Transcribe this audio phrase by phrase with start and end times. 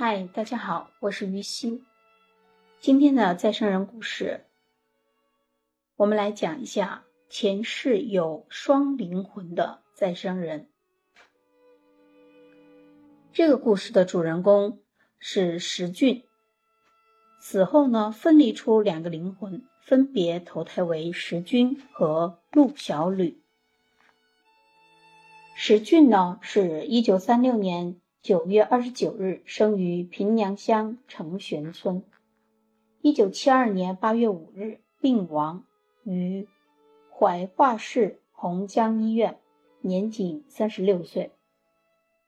[0.00, 1.82] 嗨，大家好，我是于西。
[2.78, 4.44] 今天的再生人故事，
[5.96, 10.68] 我们来讲一下前世有双灵魂的再生人。
[13.32, 14.78] 这个故事的主人公
[15.18, 16.22] 是石俊，
[17.40, 23.42] 死后呢，分离出两个灵魂，分别投胎为石君和陆小吕。
[25.56, 28.00] 石俊呢，是一九三六年。
[28.20, 32.02] 九月二十九日生于平凉乡成玄村，
[33.00, 35.64] 一九七二年八月五日病亡
[36.02, 36.48] 于
[37.16, 39.38] 怀化市洪江医院，
[39.80, 41.30] 年仅三十六岁。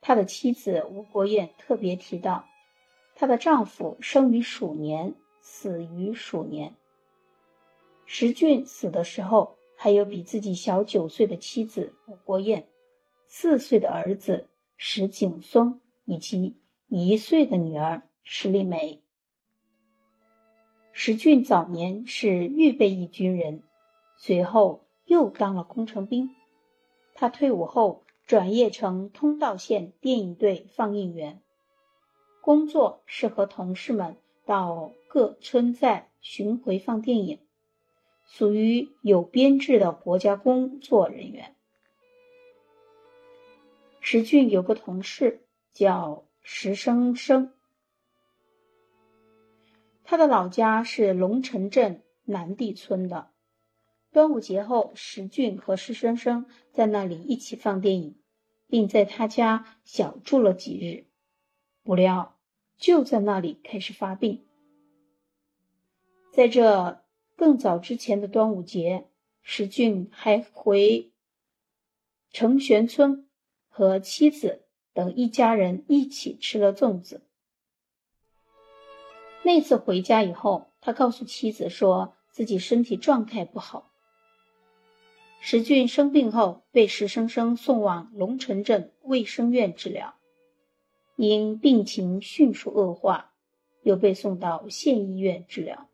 [0.00, 2.46] 他的妻子吴国艳特别提到，
[3.16, 6.76] 她的丈夫生于鼠年，死于鼠年。
[8.06, 12.68] 石俊死的时候，还有比自己小九岁的妻子吴国艳，
[13.26, 14.46] 四岁的儿子。
[14.82, 16.56] 石景松以及
[16.88, 19.02] 一岁的女儿石丽梅。
[20.90, 23.62] 石俊早年是预备役军人，
[24.16, 26.30] 随后又当了工程兵。
[27.12, 31.42] 他退伍后转业成通道县电影队放映员，
[32.40, 37.38] 工作是和同事们到各村寨巡回放电影，
[38.24, 41.54] 属于有编制的国家工作人员。
[44.00, 47.52] 石俊有个同事叫石生生，
[50.04, 53.30] 他的老家是龙城镇南地村的。
[54.10, 58.18] 端午节后，石俊和石生生在那里一起放电影，
[58.66, 61.06] 并在他家小住了几日。
[61.84, 62.36] 不料
[62.78, 64.44] 就在那里开始发病。
[66.32, 67.04] 在这
[67.36, 69.06] 更早之前的端午节，
[69.42, 71.12] 石俊还回
[72.32, 73.26] 成玄村。
[73.70, 77.22] 和妻子等一家人一起吃了粽子。
[79.42, 83.90] 那次回家以后，他告诉妻子说自己身体状态不好。
[85.40, 90.16] 石俊生病后被石生生送往龙城镇卫生院治疗，
[91.16, 93.32] 因病情迅速恶化，
[93.82, 95.88] 又被送到县医院治疗。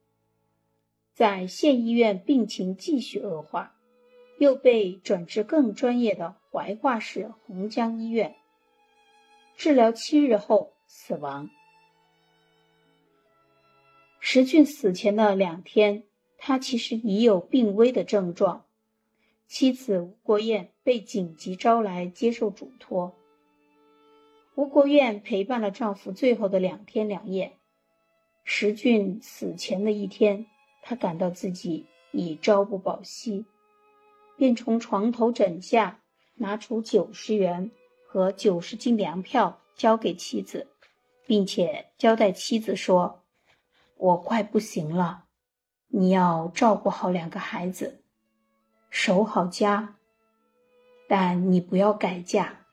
[1.12, 3.75] 在县医院病情继续恶化。
[4.38, 8.36] 又被转至更专业的怀化市洪江医院
[9.56, 11.48] 治疗七日后死亡。
[14.20, 16.02] 石俊死前的两天，
[16.36, 18.66] 他其实已有病危的症状。
[19.46, 23.14] 妻子吴国艳被紧急招来接受嘱托。
[24.56, 27.52] 吴国艳陪伴了丈夫最后的两天两夜。
[28.42, 30.46] 石俊死前的一天，
[30.82, 33.44] 她感到自己已朝不保夕。
[34.36, 36.00] 便从床头枕下
[36.34, 37.70] 拿出九十元
[38.06, 40.68] 和九十斤粮票交给妻子，
[41.26, 43.22] 并且交代妻子说
[43.96, 45.24] ：“我快不行了，
[45.88, 48.02] 你要照顾好两个孩子，
[48.90, 49.96] 守好家。
[51.08, 52.66] 但你不要改嫁，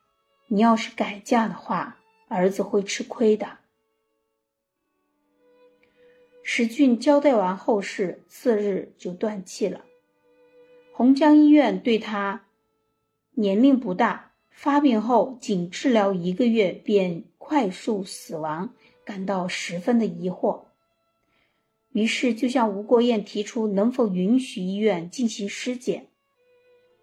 [0.48, 1.98] 你要是改嫁的话，
[2.28, 3.58] 儿子会吃亏的。”
[6.46, 9.82] 石俊交代完后事，次日就断气了。
[10.96, 12.44] 洪江医院对他
[13.32, 18.72] 年龄不大，发病后仅治疗一个月便快速死亡，
[19.04, 20.66] 感到十分的疑惑，
[21.90, 26.06] 于是就向吴国艳提出能否允许医院进行尸检。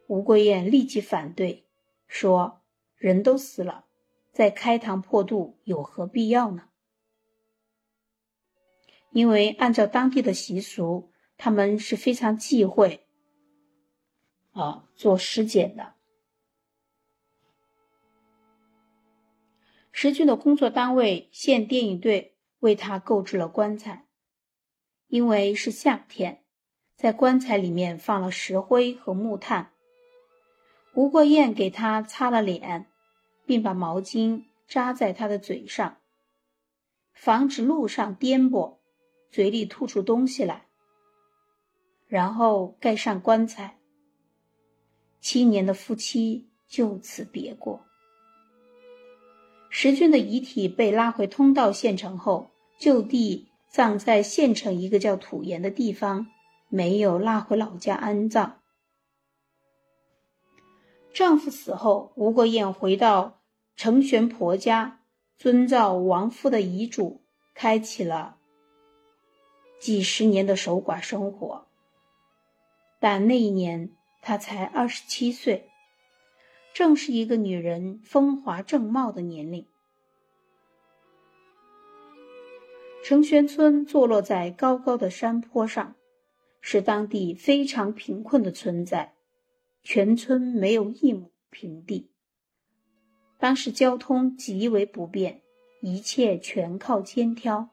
[0.08, 1.66] 吴国艳立即反对，
[2.08, 2.62] 说
[2.96, 3.84] ：“人都死了，
[4.32, 6.70] 再开膛破肚有何必要呢？”
[9.12, 13.06] 因为按照当地的习俗，他们是非常忌讳。
[14.52, 15.96] 啊，做尸检的。
[19.92, 24.08] 石俊的工作单位县电影队为他购置了棺材，
[25.08, 26.44] 因为是夏天，
[26.96, 29.74] 在棺材里面放了石灰和木炭。
[30.96, 32.92] 吴国艳给他擦了脸，
[33.46, 35.98] 并把毛巾扎在他的嘴上，
[37.14, 38.80] 防止路上颠簸，
[39.30, 40.68] 嘴里吐出东西来，
[42.08, 43.81] 然后盖上棺材。
[45.22, 47.86] 七年的夫妻就此别过。
[49.70, 56.28] 石俊的遗体被拉回通道县城后，就地葬在县城一个叫土岩的地方，
[56.70, 58.60] 没有拉回老家安葬。
[61.14, 63.42] 丈夫死后，吴国艳回到
[63.76, 65.02] 程玄婆家，
[65.38, 67.22] 遵照亡夫的遗嘱，
[67.54, 68.38] 开启了
[69.80, 71.68] 几十年的守寡生活。
[73.00, 73.92] 但那一年。
[74.22, 75.70] 她才二十七岁，
[76.74, 79.66] 正是一个女人风华正茂的年龄。
[83.04, 85.96] 成玄村坐落在高高的山坡上，
[86.62, 89.16] 是当地非常贫困的村在，
[89.82, 92.12] 全村没有一亩平地。
[93.40, 95.42] 当时交通极为不便，
[95.82, 97.70] 一切全靠肩挑。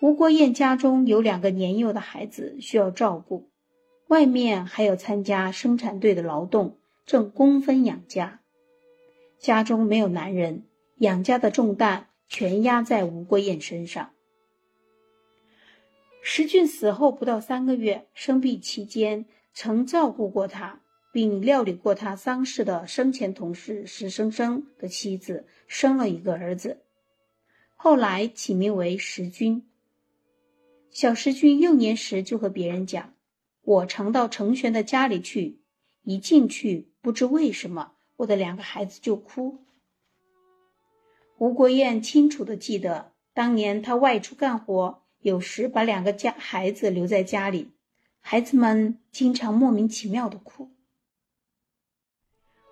[0.00, 3.50] 吴国燕家中有两个年幼的孩子需要照顾，
[4.08, 6.76] 外面还有参加生产队的劳动，
[7.06, 8.40] 挣工分养家。
[9.38, 10.64] 家中没有男人，
[10.96, 14.10] 养家的重担全压在吴国燕身上。
[16.20, 19.24] 石俊死后不到三个月，生病期间
[19.54, 20.80] 曾照顾过他。
[21.10, 26.82] 并料理过他丧事的生前同事石生生的妻子生了一个儿子，
[27.74, 29.66] 后来起名为石君。
[30.90, 33.14] 小石君幼年时就和别人讲
[33.68, 35.60] ：“我常到程玄的家里去，
[36.02, 39.58] 一进去不知为什么，我的两个孩子就哭。”
[41.36, 47.68] 吴国艳清楚的记得，当年他外出干活，有时把两个家孩子留在家里，
[48.20, 50.70] 孩子们经常莫名其妙的哭。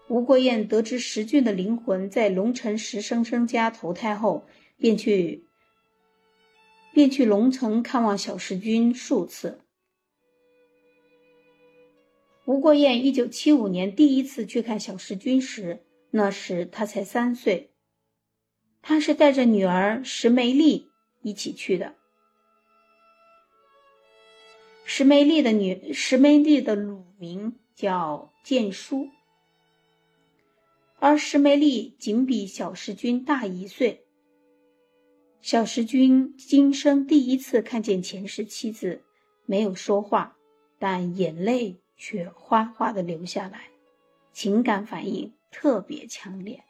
[0.08, 4.46] 吴国艳得知石俊的灵魂在龙城石生生家投胎后，
[4.78, 5.44] 便去
[6.94, 9.60] 便去龙城看望小石君数次。
[12.46, 17.72] 吴国燕一九七五年第一次去看小石君时，那时他才三岁，
[18.81, 20.87] 他是带着女儿石梅丽
[21.22, 21.96] 一起去的。
[24.84, 29.08] 石梅丽的女石梅丽的乳名叫建书。
[31.00, 34.04] 而石梅丽仅比小石君大一岁。
[35.40, 39.02] 小石君今生第一次看见前世妻子，
[39.46, 40.37] 没有说话，
[40.78, 43.69] 但眼泪却哗哗的流下来，
[44.32, 46.64] 情感反应特别强烈。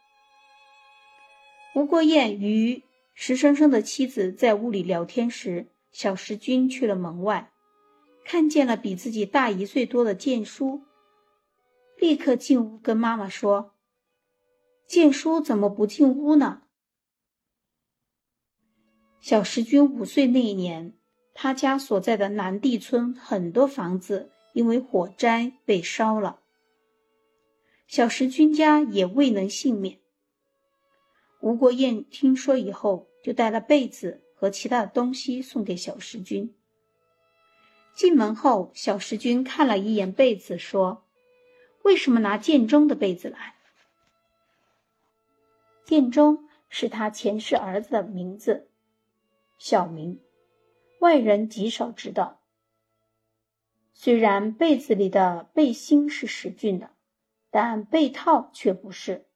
[1.75, 2.85] 吴国燕与
[3.15, 7.51] 石生生的妻子在屋里聊天时，小石君去了门外，
[8.25, 10.83] 看见了比自己大一岁多的建叔，
[11.99, 13.75] 立刻进屋跟妈妈说。
[14.87, 16.63] 建叔怎么不进屋呢？
[19.21, 20.95] 小石君五岁那一年，
[21.35, 26.41] 他家所在的南地村很多房子因为火灾被烧了，
[27.87, 29.99] 小石君家也未能幸免。
[31.41, 36.55] 吴国燕听说以后，就带了被子和其他的东西送给小石君。
[37.95, 41.05] 进门后，小石君看了一眼被子，说
[41.85, 43.57] ：“为什么拿建中的被子来？”
[45.85, 48.71] 建中是他前世儿子的名字，
[49.59, 50.19] 小名，
[51.01, 52.41] 外人极少知道。
[53.99, 56.91] 虽然被子里的背心是石俊的，
[57.51, 59.27] 但被套却不是，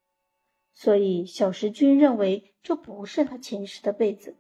[0.74, 4.36] 所以小石君认为这不是他前世的被子。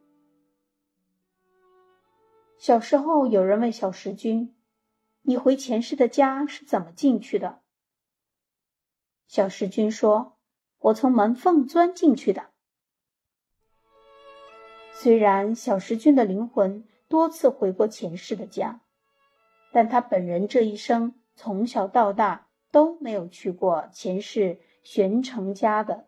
[2.58, 4.54] 小时候，有人问小石君
[5.22, 7.62] ：“你回前世的家是怎么进去的？”
[9.26, 10.36] 小石君说。
[10.82, 12.48] 我从门缝钻进去的。
[14.94, 18.80] 虽然小石君的灵魂多次回过前世的家，
[19.72, 26.06] 但他本人这一生从小到大都没有去过前世玄成家的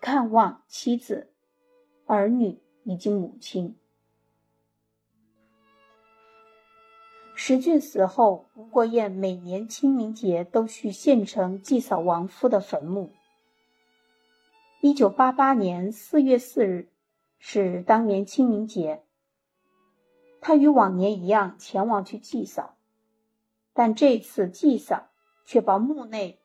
[0.00, 1.32] 看望妻子、
[2.06, 3.76] 儿女以及母亲。
[7.34, 13.10] 石俊死后，吴国燕每年清明节都去县城祭扫亡夫的坟墓。
[14.80, 16.88] 一九八八年四月四日
[17.38, 19.02] 是当年清明节，
[20.42, 22.74] 他与往年一样前往去祭扫，
[23.72, 25.08] 但这次祭扫
[25.46, 26.40] 却把墓内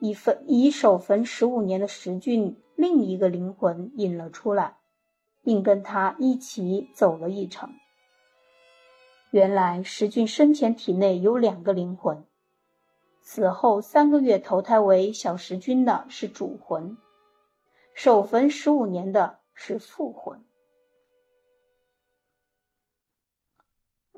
[0.00, 4.78] 已坟已守坟十五年的石俊另一个灵魂引了出来，
[5.42, 7.74] 并跟他一起走了一程。
[9.30, 12.24] 原来石俊生前体内有两个灵魂，
[13.20, 16.96] 死后三个月投胎为小石君的是主魂。
[17.92, 20.42] 守坟十五年的是复魂。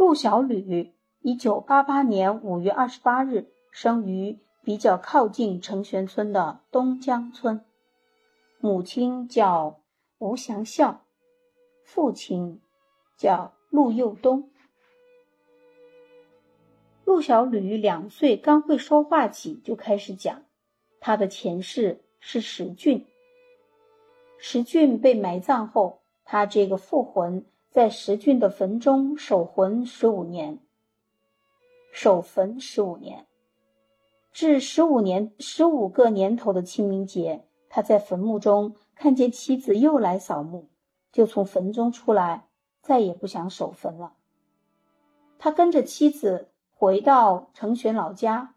[0.00, 7.62] 陆小吕，一九八八年五月二十八日生于比较靠近成玄村的东江村，
[8.60, 9.82] 母亲叫
[10.16, 11.04] 吴祥孝，
[11.84, 12.62] 父亲
[13.18, 14.50] 叫陆佑东。
[17.04, 20.44] 陆小吕两岁刚会说话起，就开始讲
[20.98, 23.06] 他的前世是石俊。
[24.38, 30.58] 石俊被埋葬后，他这个复魂在石俊的坟中守魂十五年，
[31.92, 33.28] 守坟十五年，
[34.32, 40.68] 至十五年十五个年头的清明节，他在坟墓中看见妻子又来扫墓，
[41.12, 42.48] 就从坟中出来，
[42.82, 44.14] 再也不想守坟了。
[45.38, 48.56] 他跟着妻子回到成玄老家，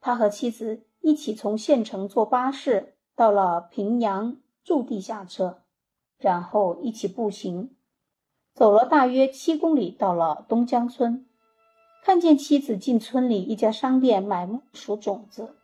[0.00, 5.62] 他和妻子一起从县城坐巴士到了平阳驻地下车，
[6.18, 7.74] 然后一起步行，
[8.54, 11.26] 走了大约七公里，到了东江村，
[12.02, 15.56] 看见妻子进村里一家商店买木薯种子。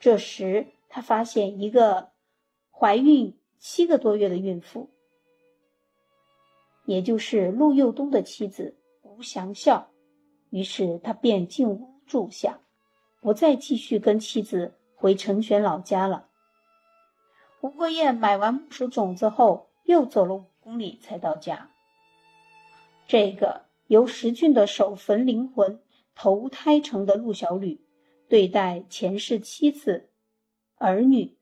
[0.00, 2.10] 这时，他发现一个
[2.70, 4.90] 怀孕七个多月的孕妇，
[6.84, 9.88] 也就是陆佑东的妻子吴祥孝。
[10.50, 12.58] 于是他便进屋住下，
[13.20, 16.26] 不再继续跟妻子回成全老家了。
[17.60, 21.70] 吴国燕买完木薯种子后，又走了五公里才到家。
[23.10, 25.80] 这个由石俊的守坟灵魂
[26.14, 27.80] 投胎成的陆小吕。
[28.28, 30.10] 对待前世妻子、
[30.76, 31.36] 儿女，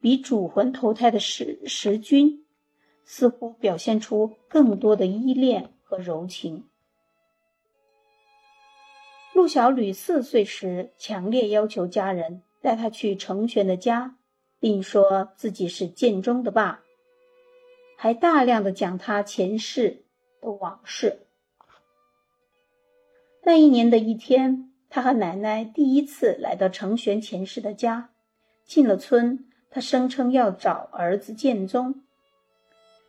[0.00, 2.46] 比主魂投胎的石石君，
[3.04, 6.64] 似乎表现出更多的依恋和柔情。
[9.34, 14.16] 陆小吕四岁时，强烈要求家人带他去程玄的家，
[14.58, 16.80] 并说自己是建中的爸，
[17.98, 20.06] 还大量的讲他前世
[20.40, 21.26] 的往事。
[23.42, 24.66] 那一年的一天。
[24.92, 28.10] 他和奶奶第一次来到程玄前世的家，
[28.64, 32.02] 进了村，他声称要找儿子建宗。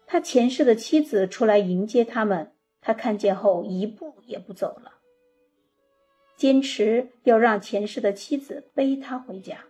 [0.05, 4.99] 他前世的妻子出来迎接他们，他看见后一步也不走了，
[6.35, 9.65] 坚持要让前世的妻子背他回家。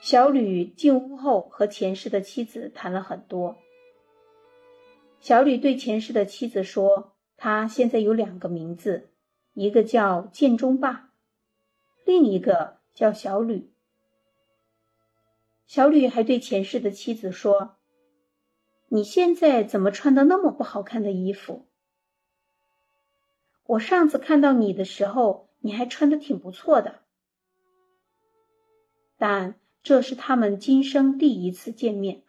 [0.00, 3.56] 小吕进屋后和前世的妻子谈了很多。
[5.20, 7.12] 小吕对前世的妻子说。
[7.42, 9.08] 他现在有两个名字，
[9.54, 11.10] 一个叫建中霸，
[12.04, 13.72] 另一个叫小吕。
[15.66, 17.78] 小吕还对前世的妻子说
[18.88, 21.66] ：“你现在怎么穿的那么不好看的衣服？
[23.64, 27.00] 我上次看到你的时候，你还穿的挺不错的。”
[29.16, 32.22] 但这是他们今生第一次见面。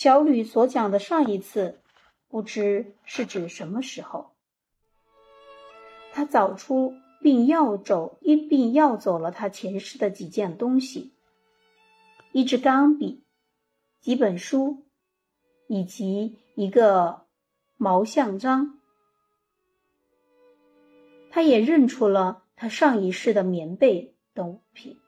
[0.00, 1.78] 小吕所讲的上一次。
[2.26, 4.30] 不知是指什么时候，
[6.10, 11.12] 他早出并要走，一并要走了他前世的几件东西：
[12.32, 13.24] 一支钢笔、
[14.00, 14.86] 几本书，
[15.66, 17.26] 以及一个
[17.76, 18.78] 毛像章。
[21.30, 24.98] 他也认出了他上一世的棉被等物品。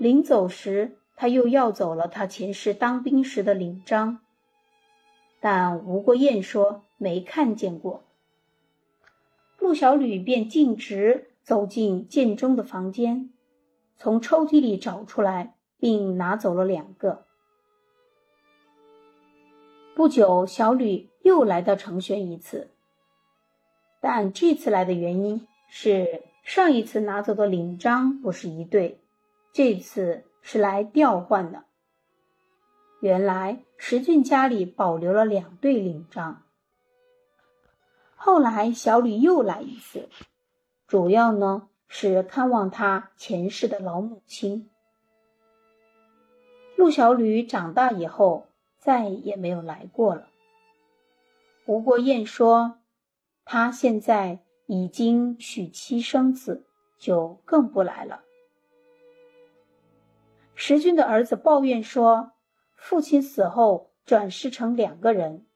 [0.00, 4.18] 临走时，他又要走了他前世当兵时的领章。
[5.38, 8.02] 但吴国彦说没看见过，
[9.56, 13.30] 陆小吕便径直走进建中的房间，
[13.96, 17.24] 从抽屉里找出来，并拿走了两个。
[19.94, 22.72] 不久，小吕又来到程轩一次，
[24.00, 28.98] 但这次来的原因是上一次拿走的领章不是一对，
[29.52, 31.64] 这次是来调换的。
[33.00, 36.42] 原来石俊家里保留了两对领章。
[38.14, 40.08] 后来小吕又来一次，
[40.86, 44.68] 主要呢是看望他前世的老母亲。
[46.76, 48.46] 陆小吕长大以后
[48.78, 50.28] 再也没有来过了。
[51.66, 52.78] 吴国燕说，
[53.44, 56.66] 他现在已经娶妻生子，
[56.98, 58.22] 就更不来了。
[60.54, 62.32] 石俊的儿子抱怨说。
[62.74, 65.46] 父亲死后转世成两个人，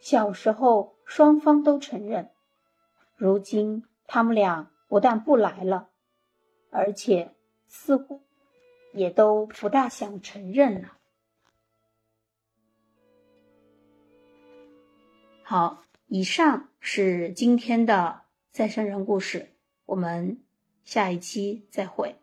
[0.00, 2.28] 小时候双方都承认，
[3.14, 5.90] 如今他们俩不但不来了，
[6.70, 7.36] 而且
[7.68, 8.24] 似乎
[8.92, 10.98] 也都不大想承认了。
[15.44, 19.54] 好，以上是今天的再生人故事，
[19.86, 20.42] 我们
[20.82, 22.19] 下一期再会。